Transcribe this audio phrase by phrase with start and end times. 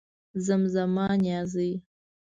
[0.45, 1.71] زمزمه نيازۍ